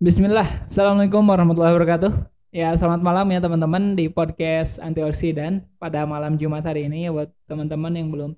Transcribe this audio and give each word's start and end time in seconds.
Bismillah, 0.00 0.64
Assalamualaikum 0.64 1.20
warahmatullahi 1.20 1.76
wabarakatuh. 1.76 2.24
Ya, 2.56 2.72
selamat 2.72 3.04
malam 3.04 3.28
ya 3.28 3.36
teman-teman 3.36 3.92
di 3.92 4.08
podcast 4.08 4.80
Antioksidan 4.80 5.60
pada 5.76 6.08
malam 6.08 6.40
Jumat 6.40 6.64
hari 6.64 6.88
ini 6.88 7.04
ya 7.04 7.12
buat 7.12 7.28
teman-teman 7.44 7.92
yang 7.92 8.08
belum 8.08 8.32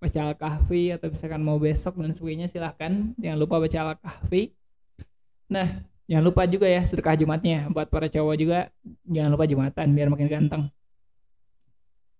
baca 0.00 0.32
Al-Kahfi 0.32 0.96
atau 0.96 1.12
misalkan 1.12 1.44
mau 1.44 1.60
besok 1.60 2.00
dan 2.00 2.16
sebagainya 2.16 2.48
silahkan 2.48 3.12
jangan 3.20 3.36
lupa 3.44 3.60
baca 3.60 3.92
Al-Kahfi. 3.92 4.56
Nah, 5.52 5.84
jangan 6.08 6.24
lupa 6.24 6.48
juga 6.48 6.64
ya 6.64 6.80
sedekah 6.80 7.12
Jumatnya 7.20 7.68
buat 7.68 7.92
para 7.92 8.08
cowok 8.08 8.34
juga 8.40 8.72
jangan 9.04 9.36
lupa 9.36 9.44
Jumatan 9.44 9.92
biar 9.92 10.08
makin 10.08 10.28
ganteng. 10.32 10.62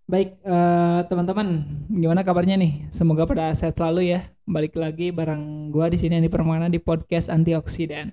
Baik, 0.05 0.37
eh, 0.37 1.01
teman-teman, 1.09 1.65
gimana 1.89 2.21
kabarnya 2.21 2.61
nih? 2.61 2.93
Semoga 2.93 3.25
pada 3.25 3.57
sehat 3.57 3.73
selalu 3.73 4.13
ya. 4.13 4.29
Balik 4.45 4.77
lagi 4.77 5.09
bareng 5.09 5.73
gua 5.73 5.89
di 5.89 5.97
sini 5.97 6.21
di 6.21 6.29
Permana 6.29 6.69
di 6.69 6.77
podcast 6.77 7.33
Antioksidan. 7.33 8.13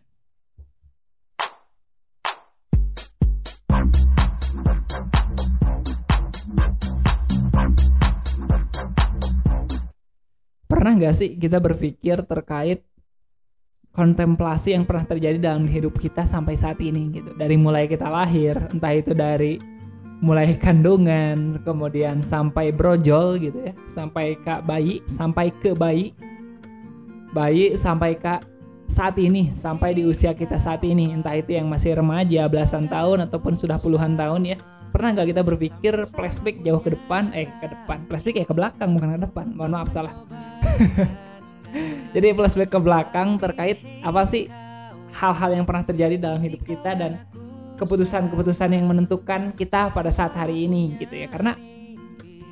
Nggak 10.99 11.15
sih 11.15 11.39
kita 11.39 11.63
berpikir 11.63 12.21
terkait 12.27 12.83
kontemplasi 13.89 14.77
yang 14.77 14.85
pernah 14.85 15.03
terjadi 15.03 15.41
dalam 15.41 15.65
hidup 15.65 15.97
kita 15.97 16.23
sampai 16.23 16.53
saat 16.53 16.77
ini 16.79 17.09
gitu. 17.09 17.33
Dari 17.35 17.57
mulai 17.57 17.89
kita 17.89 18.07
lahir, 18.07 18.55
entah 18.69 18.93
itu 18.93 19.11
dari 19.17 19.57
mulai 20.19 20.55
kandungan, 20.59 21.63
kemudian 21.63 22.19
sampai 22.19 22.75
brojol 22.75 23.39
gitu 23.39 23.59
ya, 23.59 23.73
sampai 23.87 24.35
ke 24.39 24.55
bayi, 24.63 24.99
sampai 25.07 25.47
ke 25.51 25.71
bayi, 25.73 26.11
bayi 27.31 27.75
sampai 27.79 28.19
ke 28.19 28.39
saat 28.89 29.15
ini, 29.21 29.53
sampai 29.53 29.93
di 29.93 30.03
usia 30.05 30.33
kita 30.33 30.57
saat 30.57 30.81
ini, 30.81 31.13
entah 31.13 31.37
itu 31.37 31.53
yang 31.53 31.69
masih 31.69 31.93
remaja, 31.97 32.49
belasan 32.49 32.89
tahun 32.89 33.29
ataupun 33.29 33.53
sudah 33.53 33.77
puluhan 33.77 34.17
tahun 34.17 34.55
ya. 34.55 34.57
Pernah 34.89 35.13
nggak 35.13 35.27
kita 35.29 35.41
berpikir 35.45 35.93
flashback 36.09 36.65
jauh 36.65 36.81
ke 36.81 36.97
depan, 36.97 37.29
eh 37.37 37.45
ke 37.61 37.69
depan, 37.69 38.09
flashback 38.09 38.41
ya 38.41 38.45
ke 38.49 38.53
belakang 38.57 38.97
bukan 38.97 39.21
ke 39.21 39.21
depan, 39.29 39.45
mohon 39.53 39.77
maaf 39.77 39.93
salah. 39.93 40.13
Jadi 42.13 42.33
flashback 42.33 42.73
ke 42.73 42.79
belakang 42.81 43.37
terkait 43.37 43.77
apa 44.01 44.25
sih 44.25 44.49
hal-hal 45.13 45.61
yang 45.61 45.65
pernah 45.65 45.85
terjadi 45.85 46.15
dalam 46.17 46.41
hidup 46.41 46.61
kita 46.65 46.97
dan 46.97 47.21
keputusan-keputusan 47.77 48.75
yang 48.75 48.85
menentukan 48.89 49.55
kita 49.55 49.93
pada 49.93 50.11
saat 50.11 50.35
hari 50.35 50.67
ini 50.67 50.97
gitu 50.99 51.15
ya. 51.15 51.27
Karena 51.29 51.55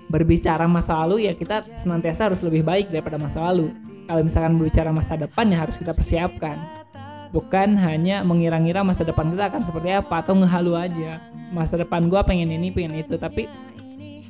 berbicara 0.08 0.64
masa 0.72 0.96
lalu 1.04 1.28
ya 1.28 1.36
kita 1.36 1.68
senantiasa 1.76 2.32
harus 2.32 2.40
lebih 2.46 2.64
baik 2.64 2.94
daripada 2.94 3.20
masa 3.20 3.44
lalu. 3.52 3.74
Kalau 4.08 4.24
misalkan 4.24 4.56
berbicara 4.56 4.90
masa 4.96 5.20
depan 5.20 5.52
ya 5.52 5.58
harus 5.68 5.76
kita 5.76 5.92
persiapkan. 5.92 6.56
Bukan 7.36 7.76
hanya 7.76 8.24
mengira-ngira 8.24 8.88
masa 8.88 9.04
depan 9.04 9.36
kita 9.36 9.52
akan 9.52 9.62
seperti 9.68 9.92
apa 9.92 10.24
atau 10.24 10.32
ngehalu 10.40 10.80
aja. 10.80 11.20
Masa 11.52 11.76
depan 11.76 12.08
gua 12.08 12.24
pengen 12.24 12.48
ini, 12.56 12.72
pengen 12.72 13.04
itu, 13.04 13.20
tapi 13.20 13.52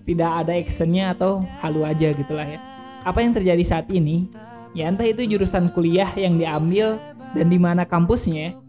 tidak 0.02 0.32
ada 0.34 0.58
actionnya 0.58 1.14
atau 1.14 1.46
halu 1.62 1.86
aja 1.86 2.10
gitulah 2.10 2.48
ya. 2.48 2.58
Apa 3.08 3.24
yang 3.24 3.32
terjadi 3.32 3.64
saat 3.64 3.88
ini 3.88 4.28
ya 4.76 4.92
entah 4.92 5.08
itu 5.08 5.24
jurusan 5.24 5.72
kuliah 5.72 6.12
yang 6.20 6.36
diambil 6.36 7.00
dan 7.32 7.48
di 7.48 7.56
mana 7.56 7.88
kampusnya, 7.88 8.60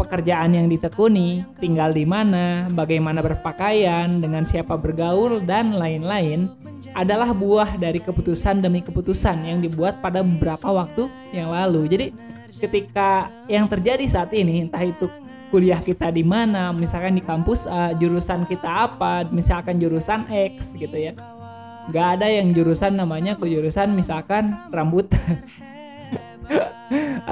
pekerjaan 0.00 0.56
yang 0.56 0.72
ditekuni, 0.72 1.44
tinggal 1.60 1.92
di 1.92 2.08
mana, 2.08 2.72
bagaimana 2.72 3.20
berpakaian, 3.20 4.24
dengan 4.24 4.48
siapa 4.48 4.80
bergaul 4.80 5.44
dan 5.44 5.76
lain-lain 5.76 6.48
adalah 6.96 7.36
buah 7.36 7.76
dari 7.76 8.00
keputusan 8.00 8.64
demi 8.64 8.80
keputusan 8.80 9.44
yang 9.44 9.60
dibuat 9.60 10.00
pada 10.00 10.24
beberapa 10.24 10.72
waktu 10.72 11.12
yang 11.36 11.52
lalu. 11.52 11.84
Jadi 11.84 12.06
ketika 12.56 13.28
yang 13.44 13.68
terjadi 13.68 14.08
saat 14.08 14.32
ini 14.32 14.64
entah 14.64 14.80
itu 14.80 15.04
kuliah 15.52 15.84
kita 15.84 16.08
di 16.08 16.24
mana, 16.24 16.72
misalkan 16.72 17.12
di 17.12 17.20
kampus 17.20 17.68
A, 17.68 17.92
jurusan 17.92 18.48
kita 18.48 18.88
apa, 18.88 19.28
misalkan 19.28 19.76
jurusan 19.76 20.24
X 20.32 20.72
gitu 20.80 20.96
ya 20.96 21.12
nggak 21.90 22.06
ada 22.18 22.26
yang 22.30 22.54
jurusan 22.54 22.94
namanya 22.94 23.34
ke 23.34 23.50
jurusan 23.50 23.96
misalkan 23.96 24.54
rambut. 24.70 25.10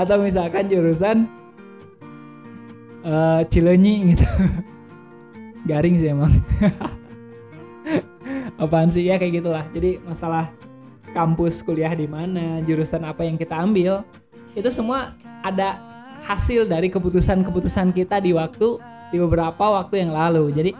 Atau 0.00 0.24
misalkan 0.24 0.66
jurusan 0.66 1.28
uh, 3.04 3.44
Cilenyi 3.46 4.16
gitu. 4.16 4.26
Garing 5.68 5.94
sih 6.00 6.08
emang. 6.10 6.32
Apaan 8.62 8.88
sih? 8.88 9.04
Ya 9.04 9.20
kayak 9.20 9.44
gitulah. 9.44 9.64
Jadi 9.76 10.00
masalah 10.02 10.48
kampus 11.12 11.60
kuliah 11.60 11.92
di 11.92 12.06
mana 12.06 12.62
jurusan 12.64 13.02
apa 13.02 13.26
yang 13.26 13.34
kita 13.34 13.58
ambil 13.58 14.06
itu 14.54 14.70
semua 14.70 15.14
ada 15.42 15.78
hasil 16.26 16.68
dari 16.68 16.90
keputusan-keputusan 16.90 17.90
kita 17.90 18.22
di 18.22 18.36
waktu 18.36 18.78
di 19.10 19.18
beberapa 19.18 19.82
waktu 19.82 20.06
yang 20.06 20.14
lalu. 20.14 20.54
Jadi 20.54 20.70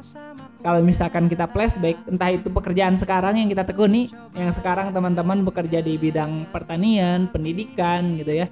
kalau 0.60 0.81
misalkan 0.84 1.26
kita 1.26 1.48
flashback 1.48 1.97
entah 2.04 2.31
itu 2.32 2.48
pekerjaan 2.53 2.94
sekarang 2.97 3.41
yang 3.41 3.48
kita 3.48 3.65
tekuni 3.65 4.12
yang 4.37 4.53
sekarang 4.53 4.93
teman-teman 4.93 5.41
bekerja 5.44 5.81
di 5.81 5.97
bidang 5.97 6.48
pertanian 6.53 7.28
pendidikan 7.32 8.16
gitu 8.21 8.44
ya 8.44 8.47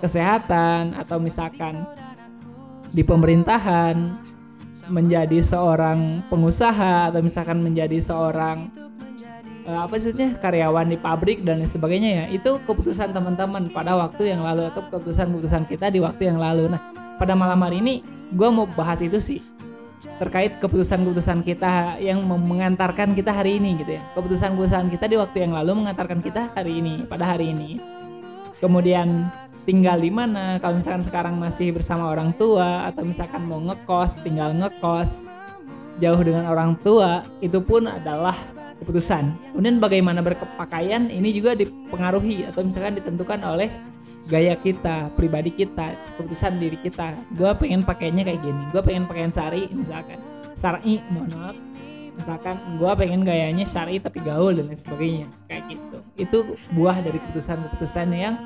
kesehatan 0.00 0.96
atau 0.96 1.20
misalkan 1.20 1.84
di 2.90 3.04
pemerintahan 3.04 3.96
menjadi 4.90 5.38
seorang 5.38 6.26
pengusaha 6.26 7.12
atau 7.12 7.20
misalkan 7.22 7.62
menjadi 7.62 8.00
seorang 8.02 8.72
uh, 9.68 9.86
apa 9.86 9.94
sihnya 10.00 10.34
karyawan 10.42 10.90
di 10.90 10.98
pabrik 10.98 11.46
dan 11.46 11.62
sebagainya 11.62 12.10
ya 12.10 12.24
itu 12.34 12.58
keputusan 12.66 13.14
teman-teman 13.14 13.70
pada 13.70 13.94
waktu 13.94 14.34
yang 14.34 14.42
lalu 14.42 14.66
atau 14.66 14.82
keputusan-keputusan 14.90 15.68
kita 15.70 15.92
di 15.94 16.02
waktu 16.02 16.32
yang 16.34 16.42
lalu. 16.42 16.66
Nah 16.72 16.82
pada 17.20 17.38
malam 17.38 17.60
hari 17.62 17.78
ini 17.78 17.94
gue 18.34 18.48
mau 18.50 18.66
bahas 18.74 18.98
itu 19.04 19.22
sih 19.22 19.38
terkait 20.20 20.56
keputusan-keputusan 20.60 21.44
kita 21.44 22.00
yang 22.00 22.24
mengantarkan 22.24 23.12
kita 23.12 23.32
hari 23.32 23.60
ini 23.60 23.80
gitu 23.80 23.96
ya. 23.96 24.02
Keputusan-keputusan 24.16 24.88
kita 24.92 25.04
di 25.08 25.16
waktu 25.20 25.48
yang 25.48 25.52
lalu 25.56 25.84
mengantarkan 25.84 26.20
kita 26.24 26.52
hari 26.56 26.80
ini 26.80 27.04
pada 27.04 27.36
hari 27.36 27.52
ini. 27.52 27.80
Kemudian 28.60 29.28
tinggal 29.64 30.00
di 30.00 30.12
mana? 30.12 30.60
Kalau 30.60 30.80
misalkan 30.80 31.04
sekarang 31.04 31.34
masih 31.36 31.72
bersama 31.72 32.08
orang 32.08 32.32
tua 32.36 32.88
atau 32.88 33.04
misalkan 33.04 33.44
mau 33.44 33.60
ngekos 33.60 34.20
tinggal 34.24 34.52
ngekos 34.56 35.24
jauh 36.00 36.20
dengan 36.24 36.48
orang 36.48 36.76
tua 36.80 37.20
itu 37.44 37.60
pun 37.60 37.84
adalah 37.84 38.36
keputusan. 38.80 39.28
Kemudian 39.52 39.76
bagaimana 39.76 40.24
berpakaian 40.24 41.12
ini 41.12 41.36
juga 41.36 41.52
dipengaruhi 41.52 42.48
atau 42.48 42.64
misalkan 42.64 42.96
ditentukan 42.96 43.40
oleh 43.44 43.68
gaya 44.28 44.52
kita 44.58 45.08
pribadi 45.16 45.48
kita 45.48 45.96
keputusan 46.12 46.60
diri 46.60 46.76
kita. 46.84 47.16
Gue 47.32 47.48
pengen 47.56 47.80
pakainya 47.80 48.26
kayak 48.26 48.42
gini. 48.44 48.62
Gue 48.68 48.82
pengen 48.84 49.08
pakaian 49.08 49.32
sari 49.32 49.70
misalkan. 49.72 50.20
Sari 50.52 51.00
mohon 51.08 51.30
maaf. 51.32 51.56
Misalkan 52.20 52.60
gue 52.76 52.92
pengen 53.00 53.24
gayanya 53.24 53.64
sari 53.64 53.96
tapi 53.96 54.20
gaul 54.20 54.52
dan 54.52 54.68
lain 54.68 54.76
sebagainya. 54.76 55.26
Kayak 55.48 55.62
gitu. 55.72 55.98
Itu 56.20 56.38
buah 56.76 57.00
dari 57.00 57.16
keputusan-keputusan 57.16 58.08
yang 58.12 58.36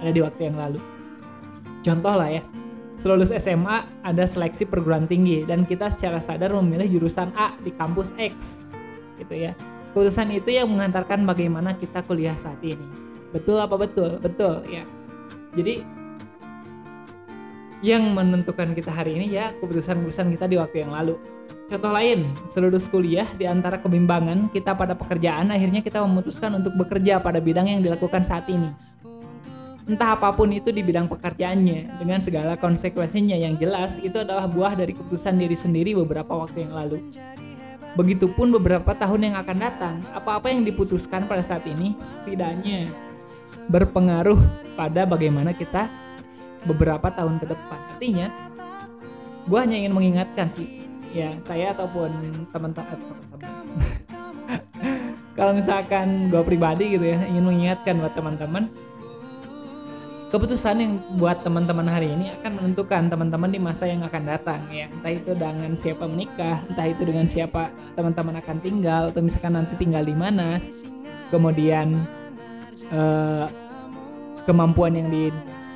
ada 0.00 0.10
di 0.14 0.20
waktu 0.24 0.48
yang 0.48 0.56
lalu. 0.56 0.80
Contoh 1.84 2.14
lah 2.16 2.32
ya. 2.32 2.42
Selulus 2.98 3.30
SMA 3.30 3.84
ada 4.02 4.24
seleksi 4.24 4.64
perguruan 4.64 5.04
tinggi. 5.04 5.44
Dan 5.44 5.68
kita 5.68 5.92
secara 5.92 6.24
sadar 6.24 6.56
memilih 6.56 6.88
jurusan 6.98 7.28
A 7.36 7.52
di 7.60 7.68
kampus 7.76 8.16
X. 8.16 8.64
Gitu 9.20 9.34
ya. 9.36 9.52
Keputusan 9.92 10.32
itu 10.32 10.56
yang 10.56 10.72
mengantarkan 10.72 11.28
bagaimana 11.28 11.76
kita 11.76 12.00
kuliah 12.08 12.34
saat 12.34 12.58
ini. 12.64 12.80
Betul 13.28 13.60
apa 13.60 13.76
betul? 13.76 14.16
Betul 14.24 14.64
ya 14.72 14.88
jadi 15.56 15.84
yang 17.78 18.10
menentukan 18.10 18.74
kita 18.74 18.90
hari 18.90 19.14
ini 19.22 19.38
ya 19.38 19.54
keputusan-keputusan 19.62 20.34
kita 20.34 20.50
di 20.50 20.56
waktu 20.58 20.82
yang 20.82 20.90
lalu. 20.90 21.14
Contoh 21.68 21.92
lain, 21.92 22.32
seluruh 22.48 22.80
kuliah 22.88 23.28
di 23.36 23.44
antara 23.44 23.76
kebimbangan 23.76 24.48
kita 24.50 24.72
pada 24.72 24.96
pekerjaan 24.96 25.52
akhirnya 25.52 25.84
kita 25.84 26.00
memutuskan 26.00 26.56
untuk 26.58 26.74
bekerja 26.74 27.20
pada 27.20 27.38
bidang 27.38 27.68
yang 27.68 27.80
dilakukan 27.84 28.24
saat 28.24 28.48
ini. 28.48 28.72
Entah 29.88 30.16
apa 30.16 30.32
pun 30.36 30.52
itu 30.52 30.68
di 30.68 30.84
bidang 30.84 31.08
pekerjaannya, 31.08 32.00
dengan 32.00 32.20
segala 32.20 32.60
konsekuensinya 32.60 33.36
yang 33.36 33.56
jelas 33.56 33.96
itu 33.96 34.20
adalah 34.20 34.44
buah 34.44 34.76
dari 34.76 34.92
keputusan 34.92 35.40
diri 35.40 35.56
sendiri 35.56 35.96
beberapa 35.96 36.36
waktu 36.36 36.68
yang 36.68 36.76
lalu. 36.76 37.00
Begitupun 37.96 38.52
beberapa 38.52 38.92
tahun 38.92 39.32
yang 39.32 39.36
akan 39.40 39.56
datang, 39.56 39.96
apa-apa 40.12 40.52
yang 40.52 40.60
diputuskan 40.64 41.24
pada 41.24 41.40
saat 41.40 41.64
ini 41.64 41.96
setidaknya 42.04 43.07
berpengaruh 43.68 44.40
pada 44.74 45.04
bagaimana 45.04 45.52
kita 45.52 45.88
beberapa 46.64 47.12
tahun 47.12 47.38
ke 47.40 47.46
depan. 47.50 47.80
Artinya, 47.94 48.26
gue 49.46 49.58
hanya 49.58 49.76
ingin 49.78 49.94
mengingatkan 49.94 50.48
sih, 50.50 50.84
ya 51.12 51.36
saya 51.40 51.72
ataupun 51.72 52.10
teman-teman. 52.50 52.98
Kalau 55.38 55.54
misalkan 55.54 56.34
gue 56.34 56.42
pribadi 56.42 56.98
gitu 56.98 57.14
ya 57.14 57.22
ingin 57.30 57.46
mengingatkan 57.46 57.94
buat 58.02 58.10
teman-teman 58.18 58.66
keputusan 60.28 60.76
yang 60.76 60.92
buat 61.16 61.40
teman-teman 61.40 61.88
hari 61.88 62.12
ini 62.12 62.36
akan 62.40 62.60
menentukan 62.60 63.08
teman-teman 63.08 63.48
di 63.48 63.60
masa 63.60 63.88
yang 63.88 64.04
akan 64.04 64.22
datang 64.28 64.60
ya. 64.68 64.86
Entah 64.92 65.12
itu 65.12 65.32
dengan 65.32 65.72
siapa 65.72 66.04
menikah 66.04 66.56
entah 66.68 66.86
itu 66.86 67.02
dengan 67.08 67.24
siapa 67.24 67.72
teman-teman 67.96 68.36
akan 68.44 68.56
tinggal 68.60 69.02
atau 69.08 69.20
misalkan 69.24 69.56
nanti 69.56 69.74
tinggal 69.80 70.04
di 70.04 70.12
mana. 70.12 70.60
Kemudian 71.32 72.04
uh, 72.92 73.46
kemampuan 74.48 74.96
yang 74.96 75.08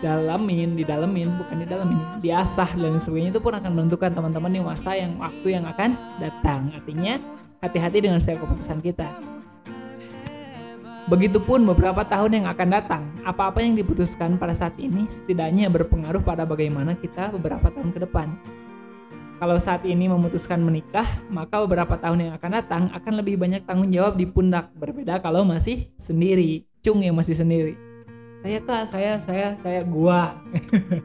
dalamin, 0.03 0.75
didalemin, 0.75 1.31
bukan 1.39 1.63
didalemin, 1.63 2.01
diasah 2.19 2.75
dan 2.75 2.99
sebagainya 2.99 3.39
itu 3.39 3.43
pun 3.43 3.55
akan 3.55 3.71
menentukan 3.71 4.11
teman-teman 4.11 4.51
di 4.51 4.61
masa 4.61 4.99
yang 4.99 5.15
waktu 5.17 5.49
yang 5.55 5.65
akan 5.65 5.95
datang. 6.19 6.75
Artinya 6.75 7.23
hati-hati 7.63 7.99
dengan 8.03 8.19
setiap 8.19 8.43
keputusan 8.45 8.83
kita. 8.83 9.07
Begitupun 11.07 11.67
beberapa 11.67 12.07
tahun 12.07 12.43
yang 12.43 12.47
akan 12.47 12.69
datang, 12.71 13.03
apa-apa 13.27 13.59
yang 13.59 13.75
diputuskan 13.75 14.39
pada 14.39 14.55
saat 14.55 14.75
ini 14.79 15.07
setidaknya 15.11 15.67
berpengaruh 15.67 16.23
pada 16.23 16.47
bagaimana 16.47 16.95
kita 16.95 17.35
beberapa 17.35 17.71
tahun 17.75 17.91
ke 17.91 18.07
depan. 18.07 18.31
Kalau 19.43 19.59
saat 19.59 19.83
ini 19.83 20.07
memutuskan 20.07 20.63
menikah, 20.63 21.03
maka 21.27 21.59
beberapa 21.67 21.99
tahun 21.99 22.31
yang 22.31 22.33
akan 22.39 22.51
datang 22.55 22.83
akan 22.95 23.13
lebih 23.19 23.35
banyak 23.35 23.67
tanggung 23.67 23.91
jawab 23.91 24.15
di 24.15 24.31
pundak. 24.31 24.71
Berbeda 24.79 25.19
kalau 25.19 25.43
masih 25.43 25.91
sendiri, 25.99 26.63
cung 26.83 26.99
yang 26.99 27.15
masih 27.15 27.39
sendiri. 27.39 27.79
Saya 28.43 28.59
kak, 28.59 28.91
saya, 28.91 29.17
saya, 29.23 29.55
saya, 29.55 29.81
gua. 29.87 30.35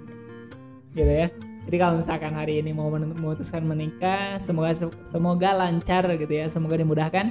gitu 0.97 1.05
ya. 1.05 1.29
Jadi 1.69 1.75
kalau 1.77 2.01
misalkan 2.01 2.33
hari 2.33 2.65
ini 2.65 2.73
mau 2.73 2.89
memutuskan 2.89 3.61
menikah, 3.61 4.41
semoga 4.41 4.73
semoga 5.05 5.53
lancar 5.53 6.09
gitu 6.17 6.33
ya, 6.33 6.49
semoga 6.49 6.81
dimudahkan 6.81 7.29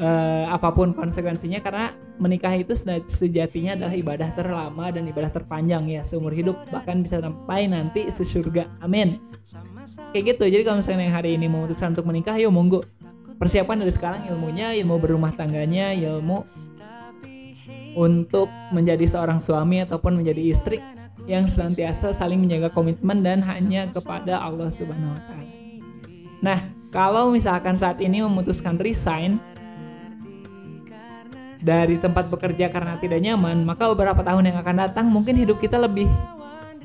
uh, 0.00 0.44
apa 0.48 0.68
pun 0.72 0.96
konsekuensinya 0.96 1.60
karena 1.60 1.92
menikah 2.20 2.52
itu 2.56 2.76
sejatinya 3.08 3.76
adalah 3.76 3.94
ibadah 3.96 4.28
terlama 4.36 4.92
dan 4.92 5.08
ibadah 5.08 5.32
terpanjang 5.32 5.88
ya 5.88 6.04
seumur 6.04 6.32
hidup 6.32 6.68
bahkan 6.68 7.00
bisa 7.00 7.20
sampai 7.20 7.68
nanti 7.68 8.08
sesurga 8.12 8.68
amin 8.84 9.16
kayak 10.12 10.36
gitu 10.36 10.44
jadi 10.48 10.62
kalau 10.68 10.84
misalnya 10.84 11.08
yang 11.08 11.16
hari 11.16 11.30
ini 11.36 11.46
memutuskan 11.48 11.96
untuk 11.96 12.04
menikah 12.04 12.36
yuk 12.36 12.52
monggo 12.52 12.84
persiapan 13.40 13.80
dari 13.80 13.92
sekarang 13.92 14.20
ilmunya 14.28 14.76
ilmu 14.84 15.00
berumah 15.00 15.32
tangganya 15.32 15.96
ilmu 15.96 16.44
untuk 17.98 18.50
menjadi 18.70 19.02
seorang 19.06 19.42
suami 19.42 19.82
ataupun 19.82 20.22
menjadi 20.22 20.42
istri 20.46 20.78
yang 21.28 21.46
senantiasa 21.46 22.14
saling 22.16 22.40
menjaga 22.40 22.72
komitmen 22.72 23.22
dan 23.22 23.44
hanya 23.44 23.90
kepada 23.90 24.40
Allah 24.40 24.70
Subhanahu 24.72 25.14
wa 25.14 25.22
taala. 25.26 25.48
Nah, 26.40 26.58
kalau 26.90 27.30
misalkan 27.30 27.76
saat 27.76 28.00
ini 28.00 28.24
memutuskan 28.24 28.80
resign 28.80 29.38
dari 31.60 32.00
tempat 32.00 32.32
bekerja 32.32 32.72
karena 32.72 32.96
tidak 32.96 33.20
nyaman, 33.20 33.62
maka 33.68 33.92
beberapa 33.92 34.24
tahun 34.24 34.48
yang 34.48 34.58
akan 34.58 34.76
datang 34.88 35.06
mungkin 35.12 35.36
hidup 35.36 35.60
kita 35.60 35.76
lebih 35.76 36.08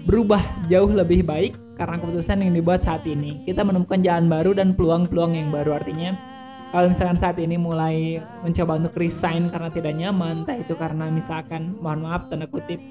berubah 0.06 0.42
jauh 0.68 0.92
lebih 0.92 1.26
baik 1.26 1.56
karena 1.80 1.96
keputusan 1.98 2.44
yang 2.44 2.54
dibuat 2.54 2.84
saat 2.84 3.08
ini. 3.08 3.42
Kita 3.48 3.64
menemukan 3.64 4.04
jalan 4.04 4.28
baru 4.28 4.52
dan 4.52 4.76
peluang-peluang 4.76 5.34
yang 5.40 5.50
baru 5.50 5.80
artinya 5.80 6.35
kalau 6.76 6.92
misalkan 6.92 7.16
saat 7.16 7.40
ini 7.40 7.56
mulai 7.56 8.20
mencoba 8.44 8.76
untuk 8.76 9.00
resign 9.00 9.48
karena 9.48 9.72
tidak 9.72 9.96
nyaman, 9.96 10.44
entah 10.44 10.60
itu 10.60 10.76
karena 10.76 11.08
misalkan 11.08 11.72
mohon 11.80 12.04
maaf 12.04 12.28
tanda 12.28 12.52
kutip 12.52 12.84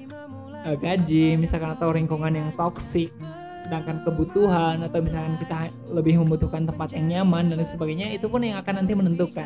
eh, 0.65 0.73
gaji, 0.73 1.37
misalkan 1.37 1.77
atau 1.77 1.93
lingkungan 1.93 2.33
yang 2.33 2.49
toksik, 2.57 3.13
sedangkan 3.61 4.01
kebutuhan 4.01 4.81
atau 4.89 5.05
misalkan 5.05 5.37
kita 5.37 5.69
lebih 5.93 6.17
membutuhkan 6.17 6.65
tempat 6.65 6.97
yang 6.97 7.05
nyaman 7.13 7.53
dan 7.53 7.61
sebagainya 7.61 8.09
itu 8.09 8.25
pun 8.25 8.41
yang 8.41 8.57
akan 8.57 8.81
nanti 8.81 8.93
menentukan 8.97 9.45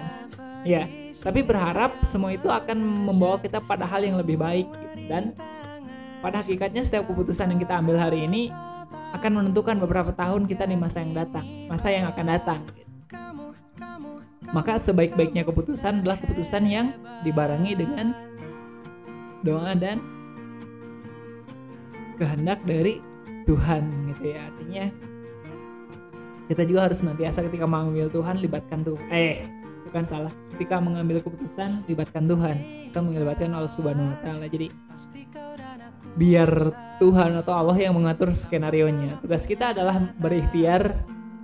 ya 0.68 0.88
tapi 1.24 1.40
berharap 1.40 2.04
semua 2.04 2.36
itu 2.36 2.52
akan 2.52 2.80
membawa 2.80 3.40
kita 3.40 3.64
pada 3.64 3.88
hal 3.88 4.04
yang 4.04 4.20
lebih 4.20 4.36
baik 4.36 4.68
gitu. 4.68 5.08
dan 5.08 5.32
pada 6.20 6.44
hakikatnya 6.44 6.84
setiap 6.84 7.08
keputusan 7.08 7.56
yang 7.56 7.60
kita 7.64 7.80
ambil 7.80 7.96
hari 7.96 8.28
ini 8.28 8.52
akan 9.16 9.40
menentukan 9.40 9.80
beberapa 9.80 10.12
tahun 10.12 10.52
kita 10.52 10.68
di 10.68 10.76
masa 10.76 11.00
yang 11.00 11.16
datang 11.16 11.48
masa 11.72 11.88
yang 11.92 12.12
akan 12.12 12.26
datang 12.28 12.60
gitu. 12.76 12.92
Maka 14.50 14.82
sebaik-baiknya 14.82 15.46
keputusan 15.46 16.02
adalah 16.02 16.18
keputusan 16.18 16.64
yang 16.66 16.88
dibarengi 17.22 17.78
dengan 17.78 18.16
doa 19.46 19.72
dan 19.78 20.02
kehendak 22.20 22.60
dari 22.66 23.00
Tuhan 23.46 23.84
gitu 24.14 24.24
ya. 24.36 24.40
Artinya 24.52 24.86
kita 26.50 26.64
juga 26.66 26.90
harus 26.90 27.00
nantiasa 27.06 27.46
ketika 27.46 27.70
mengambil 27.70 28.10
Tuhan 28.10 28.42
libatkan 28.42 28.82
tuh 28.82 28.98
eh 29.14 29.46
bukan 29.86 30.04
salah. 30.06 30.34
Ketika 30.58 30.82
mengambil 30.82 31.24
keputusan 31.24 31.88
libatkan 31.88 32.26
Tuhan. 32.26 32.58
Kita 32.90 33.06
melibatkan 33.06 33.54
Allah 33.54 33.70
Subhanahu 33.70 34.18
Wa 34.18 34.20
Taala. 34.26 34.46
Jadi 34.50 34.68
biar 36.18 36.50
Tuhan 36.98 37.38
atau 37.38 37.54
Allah 37.54 37.78
yang 37.78 37.96
mengatur 37.96 38.34
skenario 38.34 38.90
nya 38.92 39.16
tugas 39.24 39.46
kita 39.48 39.72
adalah 39.72 40.10
berikhtiar 40.20 41.00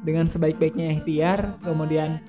dengan 0.05 0.29
sebaik-baiknya 0.29 1.01
ikhtiar 1.01 1.57
kemudian 1.65 2.21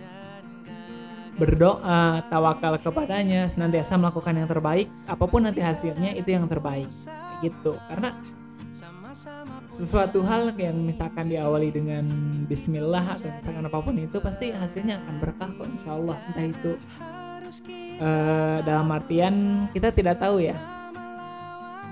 berdoa 1.37 2.25
tawakal 2.33 2.81
kepadanya 2.81 3.45
senantiasa 3.45 4.01
melakukan 4.01 4.41
yang 4.41 4.49
terbaik 4.49 4.89
apa 5.05 5.25
pun 5.29 5.45
nanti 5.45 5.61
hasilnya 5.61 6.17
itu 6.17 6.33
yang 6.33 6.49
terbaik. 6.49 6.89
Gitu. 7.45 7.77
Karena 7.93 8.17
sesuatu 9.69 10.25
hal 10.25 10.57
yang 10.57 10.81
misalkan 10.81 11.29
diawali 11.29 11.69
dengan 11.69 12.09
Bismillah 12.49 13.21
atau 13.21 13.29
misalkan 13.29 13.65
apa 13.69 13.79
pun 13.85 13.95
itu 14.01 14.17
pasti 14.25 14.57
hasilnya 14.57 14.97
akan 15.05 15.15
berkah 15.21 15.51
kok 15.53 15.69
Insya 15.69 15.91
Allah 15.93 16.17
entah 16.33 16.47
itu 16.49 16.73
uh, 18.01 18.59
dalam 18.65 18.89
artian 18.89 19.35
kita 19.77 19.93
tidak 19.93 20.17
tahu 20.17 20.41
ya. 20.41 20.57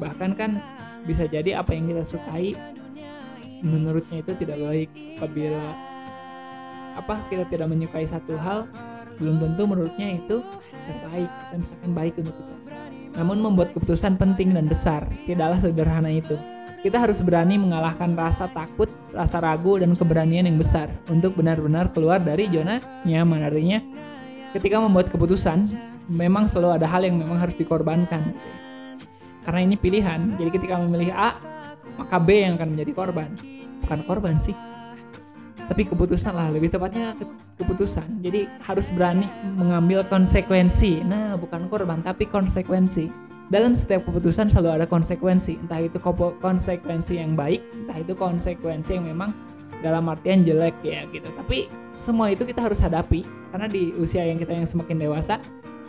Bahkan 0.01 0.31
kan 0.41 0.65
bisa 1.05 1.29
jadi 1.29 1.61
apa 1.61 1.77
yang 1.77 1.93
kita 1.93 2.01
sukai 2.01 2.57
menurutnya 3.65 4.21
itu 4.21 4.33
tidak 4.37 4.61
baik 4.61 4.91
apabila 5.17 5.65
apa 6.95 7.15
kita 7.33 7.45
tidak 7.49 7.67
menyukai 7.73 8.05
satu 8.05 8.37
hal 8.39 8.69
belum 9.17 9.41
tentu 9.41 9.63
menurutnya 9.65 10.21
itu 10.21 10.45
terbaik 10.85 11.31
dan 11.51 11.57
misalkan 11.65 11.91
baik 11.97 12.15
untuk 12.21 12.35
kita 12.37 12.55
namun 13.15 13.37
membuat 13.41 13.73
keputusan 13.73 14.21
penting 14.21 14.53
dan 14.53 14.69
besar 14.69 15.09
tidaklah 15.25 15.59
sederhana 15.59 16.13
itu 16.13 16.37
kita 16.85 17.01
harus 17.01 17.25
berani 17.25 17.57
mengalahkan 17.57 18.13
rasa 18.13 18.45
takut, 18.53 18.93
rasa 19.17 19.41
ragu, 19.41 19.81
dan 19.81 19.97
keberanian 19.97 20.45
yang 20.45 20.61
besar 20.61 20.93
untuk 21.09 21.33
benar-benar 21.33 21.89
keluar 21.97 22.21
dari 22.21 22.45
zona 22.53 22.77
nyaman. 23.09 23.41
Artinya, 23.41 23.81
ketika 24.53 24.85
membuat 24.85 25.09
keputusan, 25.09 25.73
memang 26.13 26.45
selalu 26.45 26.77
ada 26.77 26.85
hal 26.85 27.09
yang 27.09 27.17
memang 27.17 27.41
harus 27.41 27.57
dikorbankan. 27.57 28.37
Karena 29.49 29.61
ini 29.65 29.81
pilihan, 29.81 30.37
jadi 30.37 30.51
ketika 30.53 30.77
memilih 30.77 31.09
A, 31.17 31.41
maka 31.97 32.17
B 32.21 32.47
yang 32.47 32.59
akan 32.59 32.77
menjadi 32.77 32.93
korban. 32.95 33.31
Bukan 33.85 34.01
korban 34.09 34.35
sih, 34.41 34.57
tapi 35.65 35.89
keputusan 35.89 36.37
lah, 36.37 36.53
lebih 36.53 36.69
tepatnya 36.69 37.17
keputusan. 37.57 38.21
Jadi 38.21 38.45
harus 38.69 38.93
berani 38.93 39.25
mengambil 39.57 40.05
konsekuensi. 40.05 41.01
Nah, 41.09 41.41
bukan 41.41 41.73
korban, 41.73 42.05
tapi 42.05 42.29
konsekuensi. 42.29 43.09
Dalam 43.49 43.77
setiap 43.77 44.09
keputusan 44.09 44.53
selalu 44.53 44.81
ada 44.81 44.87
konsekuensi. 44.89 45.61
Entah 45.61 45.81
itu 45.81 46.01
konsekuensi 46.41 47.21
yang 47.21 47.37
baik 47.37 47.61
entah 47.85 48.01
itu 48.01 48.17
konsekuensi 48.17 48.97
yang 48.97 49.05
memang 49.05 49.37
dalam 49.85 50.09
artian 50.09 50.45
jelek 50.49 50.73
ya 50.81 51.05
gitu. 51.13 51.29
Tapi 51.37 51.69
semua 51.93 52.33
itu 52.33 52.49
kita 52.49 52.65
harus 52.65 52.81
hadapi. 52.81 53.25
Karena 53.53 53.69
di 53.69 53.93
usia 54.01 54.25
yang 54.25 54.41
kita 54.41 54.57
yang 54.57 54.65
semakin 54.65 54.97
dewasa 54.97 55.41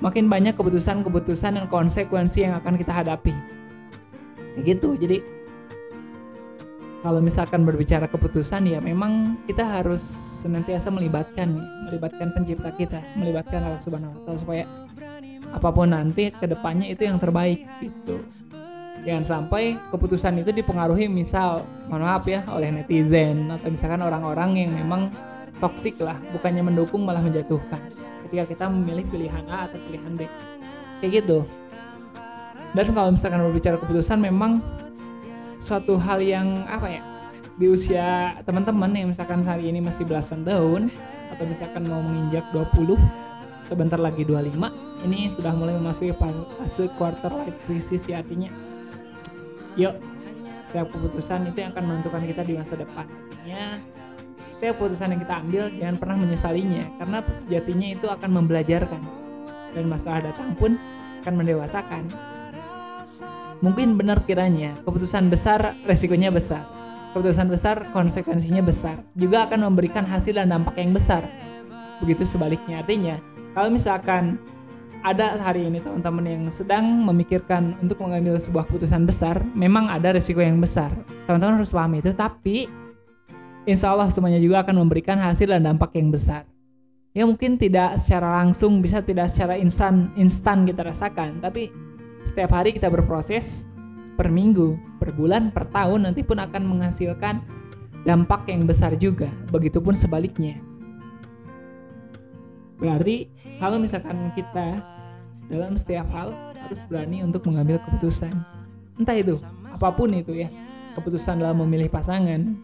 makin 0.04 0.28
banyak 0.28 0.60
keputusan-keputusan 0.60 1.56
dan 1.56 1.66
konsekuensi 1.72 2.44
yang 2.44 2.60
akan 2.60 2.76
kita 2.76 2.92
hadapi. 2.92 3.32
Gitu. 4.60 5.00
Jadi 5.00 5.24
kalau 7.06 7.22
misalkan 7.22 7.62
berbicara 7.62 8.10
keputusan 8.10 8.66
ya 8.66 8.82
memang 8.82 9.38
kita 9.46 9.62
harus 9.62 10.02
senantiasa 10.42 10.90
melibatkan 10.90 11.54
melibatkan 11.86 12.34
pencipta 12.34 12.74
kita 12.74 12.98
melibatkan 13.14 13.62
Allah 13.62 13.78
Subhanahu 13.78 14.10
wa 14.10 14.20
taala 14.26 14.42
supaya 14.42 14.66
apa 15.54 15.70
pun 15.70 15.94
nanti 15.94 16.34
ke 16.34 16.50
depannya 16.50 16.90
itu 16.90 17.06
yang 17.06 17.22
terbaik 17.22 17.62
gitu. 17.78 18.26
Jangan 19.06 19.22
sampai 19.22 19.78
keputusan 19.94 20.42
itu 20.42 20.50
dipengaruhi 20.50 21.06
misal 21.06 21.62
mohon 21.94 22.10
maaf 22.10 22.26
ya 22.26 22.42
oleh 22.50 22.74
netizen 22.74 23.54
atau 23.54 23.70
misalkan 23.70 24.02
orang-orang 24.02 24.66
yang 24.66 24.74
memang 24.74 25.14
toksik 25.62 26.02
lah 26.02 26.18
bukannya 26.34 26.66
mendukung 26.66 27.06
malah 27.06 27.22
menjatuhkan. 27.22 27.78
Ketika 28.26 28.50
kita 28.50 28.66
memilih 28.66 29.06
pilihan 29.14 29.46
A 29.46 29.70
atau 29.70 29.78
pilihan 29.78 30.10
B. 30.18 30.26
Kayak 31.06 31.22
gitu. 31.22 31.46
Dan 32.74 32.98
kalau 32.98 33.14
misalkan 33.14 33.46
berbicara 33.46 33.78
keputusan 33.78 34.18
memang 34.26 34.58
suatu 35.66 35.98
hal 35.98 36.22
yang 36.22 36.62
apa 36.70 36.86
ya 36.86 37.02
di 37.58 37.66
usia 37.66 38.38
teman-teman 38.46 38.94
yang 38.94 39.10
misalkan 39.10 39.42
saat 39.42 39.66
ini 39.66 39.82
masih 39.82 40.06
belasan 40.06 40.46
tahun 40.46 40.94
atau 41.34 41.44
misalkan 41.50 41.90
mau 41.90 42.06
menginjak 42.06 42.46
20 42.54 42.94
sebentar 43.66 43.98
lagi 43.98 44.22
25 44.22 44.62
ini 45.10 45.26
sudah 45.34 45.58
mulai 45.58 45.74
memasuki 45.74 46.14
fase 46.14 46.86
quarter 47.02 47.34
life 47.34 47.58
crisis 47.66 48.06
ya 48.06 48.22
artinya. 48.22 48.54
Yuk 49.74 49.98
setiap 50.70 50.94
keputusan 50.94 51.50
itu 51.50 51.58
yang 51.66 51.74
akan 51.74 51.84
menentukan 51.90 52.22
kita 52.30 52.42
di 52.46 52.54
masa 52.62 52.78
depan 52.78 53.06
artinya 53.10 53.82
setiap 54.46 54.78
keputusan 54.78 55.18
yang 55.18 55.22
kita 55.26 55.36
ambil 55.42 55.64
jangan 55.82 55.98
pernah 55.98 56.18
menyesalinya 56.22 56.84
karena 57.02 57.18
sejatinya 57.34 57.88
itu 57.90 58.06
akan 58.06 58.30
membelajarkan. 58.38 59.02
Dan 59.74 59.92
masalah 59.92 60.30
datang 60.30 60.54
pun 60.56 60.78
akan 61.26 61.34
mendewasakan 61.42 62.06
mungkin 63.60 63.96
benar 64.00 64.24
kiranya 64.24 64.76
keputusan 64.84 65.28
besar 65.32 65.76
resikonya 65.88 66.32
besar. 66.32 66.64
Keputusan 67.16 67.48
besar 67.48 67.88
konsekuensinya 67.96 68.60
besar. 68.60 69.00
Juga 69.16 69.48
akan 69.48 69.72
memberikan 69.72 70.04
hasil 70.04 70.36
dan 70.36 70.52
dampak 70.52 70.76
yang 70.76 70.92
besar. 70.92 71.24
Begitu 72.04 72.28
sebaliknya. 72.28 72.84
Artinya 72.84 73.16
kalau 73.56 73.72
misalkan 73.72 74.36
ada 75.06 75.38
hari 75.38 75.70
ini 75.70 75.78
teman-teman 75.80 76.26
yang 76.26 76.44
sedang 76.50 76.84
memikirkan 77.06 77.78
untuk 77.78 78.02
mengambil 78.02 78.42
sebuah 78.42 78.66
keputusan 78.66 79.06
besar, 79.06 79.38
memang 79.54 79.86
ada 79.86 80.18
resiko 80.18 80.42
yang 80.42 80.58
besar. 80.58 80.90
Teman-teman 81.30 81.62
harus 81.62 81.70
pahami 81.70 82.02
itu, 82.02 82.10
tapi 82.12 82.66
insya 83.70 83.94
Allah 83.94 84.10
semuanya 84.10 84.42
juga 84.42 84.66
akan 84.66 84.82
memberikan 84.82 85.22
hasil 85.22 85.54
dan 85.54 85.62
dampak 85.62 85.94
yang 85.94 86.10
besar. 86.10 86.50
Ya 87.14 87.24
mungkin 87.24 87.56
tidak 87.56 88.02
secara 88.02 88.44
langsung, 88.44 88.82
bisa 88.82 89.00
tidak 89.06 89.30
secara 89.30 89.56
instan 89.62 90.10
instan 90.18 90.66
kita 90.66 90.84
rasakan, 90.84 91.38
tapi 91.38 91.70
setiap 92.26 92.58
hari 92.58 92.74
kita 92.74 92.90
berproses 92.90 93.70
per 94.18 94.34
minggu, 94.34 94.76
per 94.98 95.14
bulan, 95.14 95.54
per 95.54 95.70
tahun 95.70 96.10
nanti 96.10 96.26
pun 96.26 96.42
akan 96.42 96.66
menghasilkan 96.66 97.46
dampak 98.04 98.50
yang 98.50 98.66
besar 98.66 98.98
juga. 98.98 99.30
Begitupun 99.54 99.94
sebaliknya. 99.94 100.58
Berarti 102.82 103.30
kalau 103.62 103.80
misalkan 103.80 104.34
kita 104.34 104.82
dalam 105.48 105.78
setiap 105.78 106.10
hal 106.12 106.34
harus 106.66 106.82
berani 106.90 107.22
untuk 107.22 107.46
mengambil 107.46 107.78
keputusan. 107.86 108.34
Entah 108.98 109.16
itu, 109.16 109.38
apa 109.70 109.90
pun 109.94 110.10
itu 110.12 110.34
ya. 110.34 110.50
Keputusan 110.98 111.44
dalam 111.44 111.60
memilih 111.62 111.92
pasangan, 111.92 112.56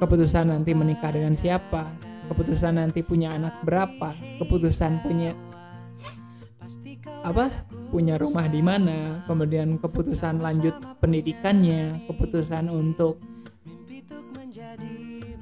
keputusan 0.00 0.48
nanti 0.48 0.72
menikah 0.72 1.12
dengan 1.12 1.36
siapa, 1.36 1.92
keputusan 2.32 2.80
nanti 2.80 3.04
punya 3.04 3.36
anak 3.36 3.52
berapa, 3.62 4.16
keputusan 4.40 5.04
punya 5.04 5.36
apa? 7.20 7.52
Punya 7.90 8.14
rumah 8.22 8.46
di 8.46 8.62
mana, 8.62 9.26
kemudian 9.26 9.74
keputusan 9.82 10.38
lanjut 10.38 10.78
pendidikannya, 11.02 12.06
keputusan 12.06 12.70
untuk 12.70 13.18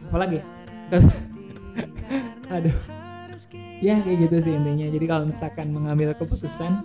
apa 0.09 0.17
lagi? 0.17 0.41
Aduh. 2.57 2.77
Ya 3.79 4.01
kayak 4.03 4.19
gitu 4.27 4.37
sih 4.49 4.53
intinya. 4.57 4.89
Jadi 4.89 5.07
kalau 5.07 5.25
misalkan 5.29 5.71
mengambil 5.71 6.17
keputusan 6.17 6.83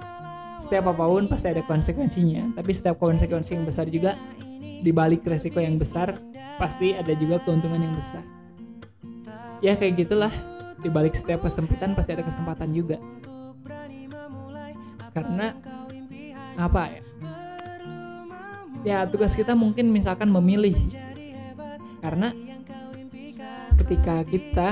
setiap 0.61 0.91
apa 0.93 1.03
pun 1.07 1.25
pasti 1.31 1.49
ada 1.49 1.63
konsekuensinya. 1.65 2.59
Tapi 2.59 2.71
setiap 2.75 2.99
konsekuensi 2.99 3.55
yang 3.57 3.65
besar 3.65 3.87
juga 3.89 4.19
di 4.83 4.91
balik 4.91 5.23
resiko 5.23 5.63
yang 5.63 5.79
besar 5.79 6.13
pasti 6.59 6.93
ada 6.93 7.15
juga 7.15 7.39
keuntungan 7.41 7.81
yang 7.81 7.95
besar. 7.95 8.21
Ya 9.63 9.79
kayak 9.79 10.05
gitulah. 10.05 10.33
Di 10.83 10.91
balik 10.91 11.15
setiap 11.15 11.47
kesempitan 11.47 11.95
pasti 11.95 12.11
ada 12.11 12.27
kesempatan 12.27 12.75
juga 12.75 12.99
karena 15.13 15.55
apa 16.59 16.81
ya? 16.89 17.01
Ya 18.83 18.97
tugas 19.07 19.31
kita 19.37 19.55
mungkin 19.55 19.93
misalkan 19.93 20.27
memilih. 20.27 20.75
Karena 22.03 22.35
ketika 23.79 24.27
kita 24.27 24.69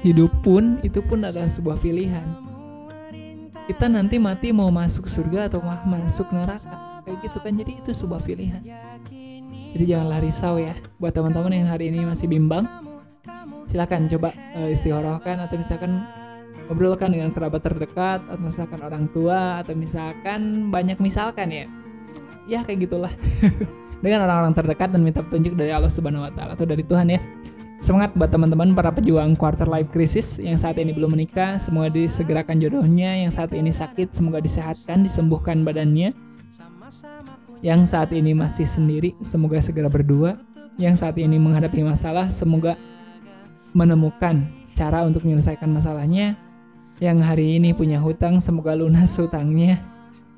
hidup 0.00 0.32
pun 0.40 0.80
itu 0.80 1.04
pun 1.04 1.20
adalah 1.20 1.50
sebuah 1.50 1.76
pilihan. 1.82 2.24
Kita 3.68 3.86
nanti 3.86 4.16
mati 4.18 4.50
mau 4.50 4.72
masuk 4.72 5.06
surga 5.06 5.52
atau 5.52 5.60
mau 5.60 5.76
masuk 5.84 6.32
neraka. 6.32 7.04
Kayak 7.04 7.18
gitu 7.28 7.38
kan 7.42 7.52
jadi 7.58 7.72
itu 7.76 7.90
sebuah 7.92 8.22
pilihan. 8.24 8.62
Jadi 9.76 9.84
janganlah 9.84 10.20
risau 10.24 10.56
ya. 10.56 10.72
Buat 10.96 11.12
teman-teman 11.12 11.52
yang 11.52 11.68
hari 11.68 11.92
ini 11.92 12.08
masih 12.08 12.30
bimbang 12.30 12.64
silahkan 13.72 14.04
coba 14.04 14.36
uh, 14.52 14.68
istihorohkan 14.68 15.40
atau 15.40 15.56
misalkan 15.56 16.04
ngobrolkan 16.68 17.12
dengan 17.12 17.30
kerabat 17.34 17.62
terdekat 17.64 18.20
atau 18.26 18.42
misalkan 18.42 18.80
orang 18.80 19.04
tua 19.12 19.60
atau 19.60 19.74
misalkan 19.76 20.70
banyak 20.72 20.96
misalkan 21.02 21.48
ya 21.52 21.66
ya 22.48 22.60
kayak 22.64 22.88
gitulah 22.88 23.12
dengan 24.04 24.26
orang-orang 24.26 24.54
terdekat 24.56 24.88
dan 24.90 25.00
minta 25.04 25.20
petunjuk 25.22 25.54
dari 25.54 25.70
Allah 25.70 25.92
Subhanahu 25.92 26.26
wa 26.26 26.32
taala 26.32 26.56
atau 26.58 26.66
dari 26.66 26.82
Tuhan 26.82 27.12
ya 27.12 27.20
Semangat 27.82 28.14
buat 28.14 28.30
teman-teman 28.30 28.78
para 28.78 28.94
pejuang 28.94 29.34
quarter 29.34 29.66
life 29.66 29.90
crisis 29.90 30.38
yang 30.38 30.54
saat 30.54 30.78
ini 30.78 30.94
belum 30.94 31.18
menikah, 31.18 31.58
semoga 31.58 31.90
disegerakan 31.90 32.62
jodohnya, 32.62 33.10
yang 33.18 33.34
saat 33.34 33.50
ini 33.50 33.74
sakit 33.74 34.14
semoga 34.14 34.38
disehatkan, 34.38 35.02
disembuhkan 35.02 35.66
badannya. 35.66 36.14
Yang 37.58 37.80
saat 37.90 38.14
ini 38.14 38.38
masih 38.38 38.70
sendiri, 38.70 39.18
semoga 39.18 39.58
segera 39.58 39.90
berdua. 39.90 40.38
Yang 40.78 41.02
saat 41.02 41.18
ini 41.18 41.42
menghadapi 41.42 41.82
masalah, 41.82 42.30
semoga 42.30 42.78
menemukan 43.74 44.46
cara 44.72 45.04
untuk 45.04 45.24
menyelesaikan 45.24 45.68
masalahnya. 45.68 46.36
Yang 47.02 47.18
hari 47.26 47.46
ini 47.58 47.74
punya 47.74 47.98
hutang, 47.98 48.38
semoga 48.38 48.78
lunas 48.78 49.10
hutangnya. 49.18 49.80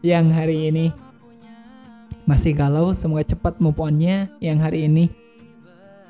Yang 0.00 0.26
hari 0.32 0.56
ini 0.72 0.86
masih 2.24 2.56
galau, 2.56 2.96
semoga 2.96 3.24
cepat 3.24 3.60
move 3.60 3.76
on-nya. 3.76 4.32
Yang 4.40 4.58
hari 4.64 4.80
ini 4.88 5.04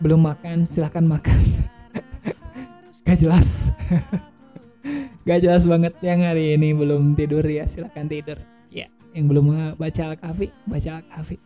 belum 0.02 0.26
makan 0.26 0.66
silahkan 0.66 1.06
makan 1.06 1.38
gak 3.06 3.18
jelas 3.20 3.70
gak 5.28 5.40
jelas 5.40 5.64
banget 5.64 5.94
yang 6.02 6.20
hari 6.20 6.58
ini 6.58 6.74
belum 6.74 7.14
tidur 7.14 7.40
ya 7.46 7.64
silahkan 7.64 8.04
tidur 8.10 8.38
ya 8.74 8.90
yang 9.14 9.30
belum 9.30 9.78
baca 9.78 10.02
al-kafi 10.12 10.50
baca 10.66 11.00
al-kafi 11.00 11.38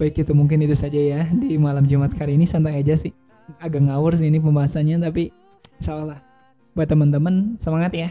baik 0.00 0.24
itu 0.24 0.32
mungkin 0.32 0.64
itu 0.64 0.72
saja 0.72 0.96
ya 0.96 1.22
di 1.28 1.60
malam 1.60 1.84
Jumat 1.84 2.16
kali 2.16 2.40
ini 2.40 2.48
santai 2.48 2.80
aja 2.80 2.96
sih 2.96 3.12
agak 3.60 3.84
ngawur 3.84 4.16
sih 4.16 4.32
ini 4.32 4.40
pembahasannya 4.40 4.96
tapi 5.04 5.28
insya 5.80 5.96
Allah 5.96 6.20
buat 6.76 6.86
teman-teman 6.86 7.56
semangat 7.56 7.92
ya 7.96 8.08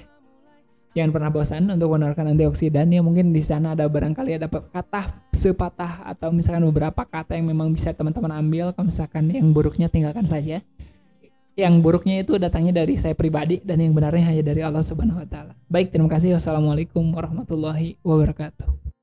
jangan 0.97 1.13
pernah 1.13 1.29
bosan 1.29 1.69
untuk 1.69 1.93
menawarkan 1.93 2.33
antioksidan 2.33 2.89
ya 2.89 3.05
mungkin 3.05 3.29
di 3.29 3.45
sana 3.45 3.77
ada 3.77 3.85
barangkali 3.85 4.41
ada 4.41 4.49
kata 4.49 5.29
sepatah 5.29 6.09
atau 6.09 6.33
misalkan 6.33 6.65
beberapa 6.65 7.05
kata 7.05 7.37
yang 7.37 7.53
memang 7.53 7.69
bisa 7.71 7.93
teman-teman 7.93 8.33
ambil 8.41 8.73
kalau 8.73 8.89
misalkan 8.89 9.29
yang 9.29 9.53
buruknya 9.53 9.87
tinggalkan 9.87 10.25
saja 10.25 10.65
yang 11.59 11.83
buruknya 11.83 12.23
itu 12.23 12.39
datangnya 12.39 12.83
dari 12.83 12.95
saya 12.95 13.13
pribadi 13.13 13.59
dan 13.59 13.83
yang 13.83 13.91
benarnya 13.91 14.31
hanya 14.31 14.43
dari 14.47 14.63
Allah 14.63 14.79
Subhanahu 14.79 15.19
wa 15.19 15.27
taala. 15.27 15.59
Baik, 15.67 15.91
terima 15.91 16.07
kasih. 16.07 16.39
Wassalamualaikum 16.39 17.03
warahmatullahi 17.11 17.99
wabarakatuh. 17.99 18.98